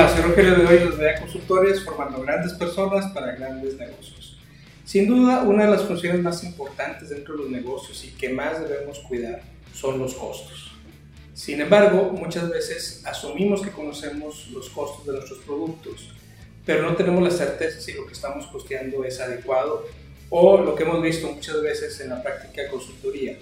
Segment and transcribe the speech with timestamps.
[0.00, 4.38] Hola, soy Rogelio de Hoy, de Consultores, formando grandes personas para grandes negocios.
[4.82, 8.66] Sin duda, una de las funciones más importantes dentro de los negocios y que más
[8.66, 9.42] debemos cuidar
[9.74, 10.72] son los costos.
[11.34, 16.08] Sin embargo, muchas veces asumimos que conocemos los costos de nuestros productos,
[16.64, 19.84] pero no tenemos la certeza si lo que estamos costeando es adecuado
[20.30, 23.36] o lo que hemos visto muchas veces en la práctica de consultoría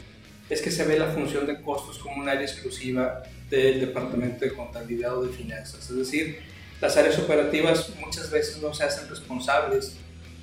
[0.48, 4.54] es que se ve la función de costos como un área exclusiva del departamento de
[4.54, 5.90] contabilidad o de finanzas.
[5.90, 6.38] Es decir,
[6.80, 9.96] las áreas operativas muchas veces no se hacen responsables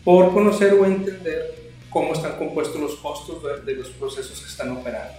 [0.04, 1.56] por conocer o entender
[1.90, 5.14] cómo están compuestos los costos de, los procesos que están operando.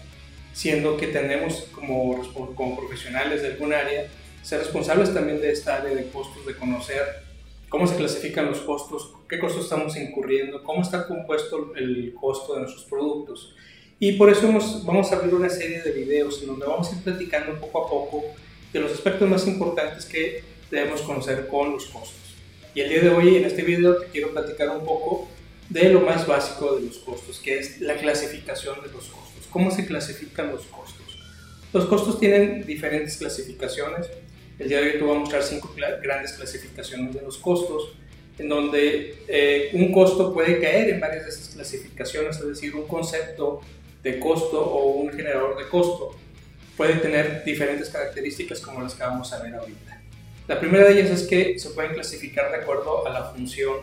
[0.53, 2.23] Siendo que tenemos como,
[2.55, 4.07] como profesionales de algún área
[4.43, 7.03] ser responsables también de esta área de costos, de conocer
[7.69, 12.61] cómo se clasifican los costos, qué costos estamos incurriendo, cómo está compuesto el costo de
[12.61, 13.57] nuestros productos
[13.99, 14.47] y por eso
[14.85, 17.89] vamos a abrir una serie de videos en donde vamos a ir platicando poco a
[17.89, 18.25] poco
[18.73, 22.37] de los aspectos más importantes que debemos conocer con los costos.
[22.75, 25.29] Y el día de hoy en este video te quiero platicar un poco
[25.71, 29.47] de lo más básico de los costos, que es la clasificación de los costos.
[29.51, 31.19] ¿Cómo se clasifican los costos?
[31.73, 34.09] Los costos tienen diferentes clasificaciones.
[34.59, 37.95] El día de hoy te voy a mostrar cinco grandes clasificaciones de los costos,
[38.39, 42.87] en donde eh, un costo puede caer en varias de esas clasificaciones, es decir, un
[42.87, 43.63] concepto
[44.07, 46.15] de costo o un generador de costo
[46.77, 50.01] puede tener diferentes características como las que vamos a ver ahorita.
[50.47, 53.79] La primera de ellas es que se pueden clasificar de acuerdo a la función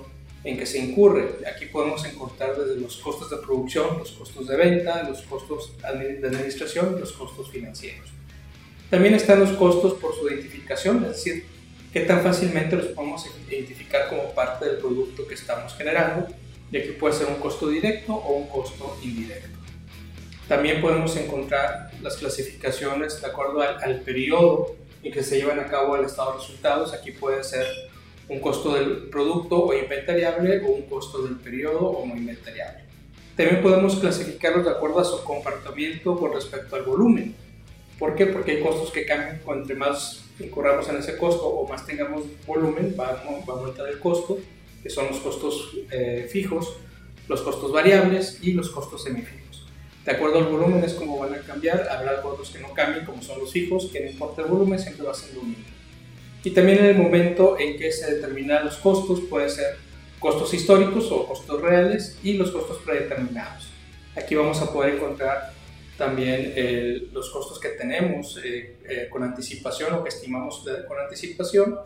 [0.46, 1.30] en que se incurre.
[1.54, 6.28] Aquí podemos encontrar desde los costos de producción, los costos de venta, los costos de
[6.28, 8.08] administración y los costos financieros.
[8.90, 11.46] También están los costos por su identificación, es decir,
[11.92, 16.28] qué tan fácilmente los podemos identificar como parte del producto que estamos generando,
[16.72, 19.64] ya que puede ser un costo directo o un costo indirecto.
[20.48, 25.96] También podemos encontrar las clasificaciones de acuerdo al, periodo en que se llevan a cabo
[25.96, 26.94] el estado de resultados.
[26.94, 27.66] Aquí puede ser
[28.28, 32.84] un costo del producto o inventariable o un costo del periodo o no inventariable.
[33.38, 37.36] También podemos clasificarlos de acuerdo a su comportamiento con respecto al volumen.
[37.98, 38.28] ¿Por qué?
[38.28, 39.42] Porque hay costos que cambian.
[39.48, 44.40] Entre más incurramos en ese costo o más tengamos volumen, va a aumentar el costo,
[44.82, 46.76] que son los costos eh, fijos,
[47.28, 49.43] los costos variables y los costos semifijos.
[50.06, 53.22] De acuerdo al volumen es como van a cambiar, habrá costos que no cambien como
[53.22, 55.64] son los fijos, que no importa el volumen, siempre va a ser lo mismo.
[56.44, 59.78] Y también en el momento en que se determinan los costos, puede ser
[60.20, 63.70] costos históricos o costos reales y los costos predeterminados.
[64.16, 65.54] Aquí vamos a poder encontrar
[65.98, 71.80] también eh, los costos que tenemos eh, eh, con anticipación o que estimamos con anticipación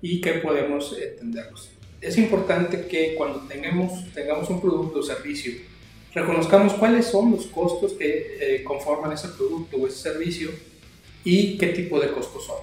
[0.00, 1.70] y que podemos entenderlos.
[2.00, 5.52] Es importante que cuando tengamos, tengamos un producto o servicio
[6.14, 10.50] reconozcamos cuáles son los costos que eh, conforman ese producto o ese servicio
[11.24, 12.56] y qué tipo de costos son.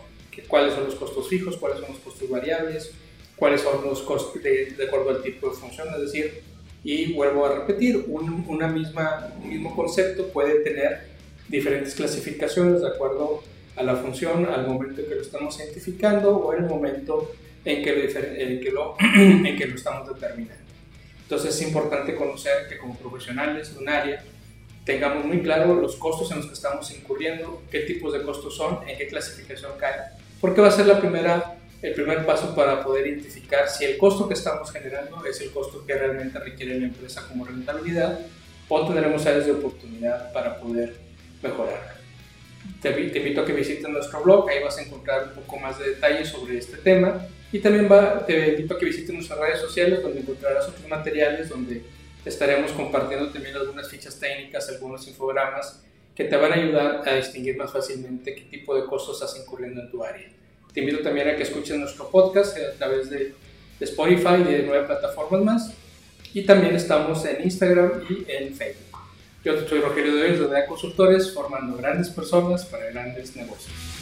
[0.47, 2.91] cuáles son los costos fijos, cuáles son los costos variables,
[3.35, 6.41] cuáles son los costos de, acuerdo al tipo de función, es decir,
[6.83, 11.07] y vuelvo a repetir, un, una misma, mismo concepto puede tener
[11.47, 13.43] diferentes clasificaciones de acuerdo
[13.75, 17.31] a la función, al momento en que lo estamos identificando o en el momento
[17.65, 20.64] en que en que lo, en que lo estamos determinando.
[21.25, 24.23] Entonces es importante conocer que como profesionales de un área
[24.85, 28.87] tengamos muy claro los costos en los que estamos incurriendo, qué tipos de costos son,
[28.87, 30.01] en qué clasificación caen,
[30.39, 34.27] porque va a ser la primera, el primer paso para poder identificar si el costo
[34.27, 38.19] que estamos generando es el costo que realmente requiere la empresa como rentabilidad
[38.69, 40.95] o tendremos áreas de oportunidad para poder
[41.41, 41.95] mejorar.
[42.83, 45.79] Te, te invito a que visites nuestro blog, ahí vas a encontrar un poco más
[45.79, 47.25] de detalles sobre este tema
[47.55, 47.87] y también
[48.27, 51.83] te invito a que visites nuestras redes sociales donde encontrarás otros materiales donde
[52.25, 55.81] estaremos compartiendo también algunas fichas técnicas, algunos infogramas
[56.13, 59.79] que te van a ayudar a distinguir más fácilmente qué tipo de costos estás incurriendo
[59.79, 60.27] en tu área.
[60.73, 63.33] Te invito también a que escuches nuestro podcast a través de,
[63.79, 65.73] Spotify y de nueve plataformas más.
[66.33, 68.99] Y también estamos en Instagram y en Facebook.
[69.45, 73.94] Yo soy Rogelio de de Consultores, formando grandes personas para grandes negocios.